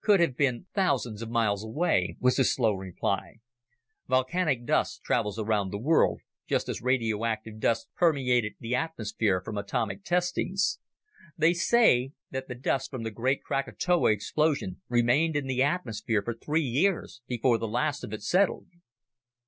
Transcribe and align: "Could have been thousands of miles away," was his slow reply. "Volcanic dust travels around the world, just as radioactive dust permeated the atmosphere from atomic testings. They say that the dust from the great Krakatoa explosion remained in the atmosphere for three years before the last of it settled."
"Could 0.00 0.18
have 0.18 0.36
been 0.36 0.66
thousands 0.74 1.22
of 1.22 1.30
miles 1.30 1.62
away," 1.62 2.16
was 2.18 2.38
his 2.38 2.52
slow 2.52 2.72
reply. 2.74 3.36
"Volcanic 4.08 4.64
dust 4.66 5.04
travels 5.04 5.38
around 5.38 5.70
the 5.70 5.78
world, 5.78 6.22
just 6.48 6.68
as 6.68 6.82
radioactive 6.82 7.60
dust 7.60 7.86
permeated 7.96 8.54
the 8.58 8.74
atmosphere 8.74 9.40
from 9.40 9.56
atomic 9.56 10.02
testings. 10.02 10.80
They 11.38 11.54
say 11.54 12.10
that 12.32 12.48
the 12.48 12.56
dust 12.56 12.90
from 12.90 13.04
the 13.04 13.12
great 13.12 13.44
Krakatoa 13.44 14.10
explosion 14.10 14.80
remained 14.88 15.36
in 15.36 15.46
the 15.46 15.62
atmosphere 15.62 16.20
for 16.24 16.34
three 16.34 16.64
years 16.66 17.22
before 17.28 17.56
the 17.56 17.68
last 17.68 18.02
of 18.02 18.12
it 18.12 18.22
settled." 18.24 18.66